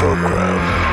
[0.00, 0.89] program.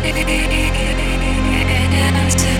[0.00, 0.24] dance
[2.36, 2.54] to